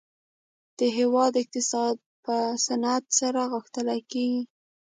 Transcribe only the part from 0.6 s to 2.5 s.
د هیواد اقتصاد په